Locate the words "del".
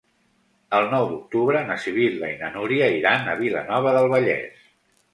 4.01-4.15